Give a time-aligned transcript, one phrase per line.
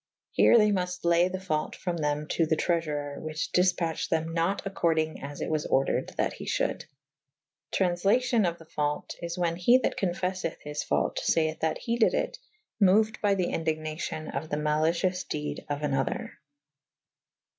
[0.31, 4.33] Here they muft ley the faut from them to the treafourer / which difpatched them
[4.33, 6.85] nat accordyng / as it was ordeyned that he f hulde.
[7.71, 11.99] Tra^iflacion of the faut is / whan he that co«feffeth his faut fayeth that he
[11.99, 12.39] dyd it:
[12.81, 16.31] moued by the indignacion of the malycyoufe dede of an other.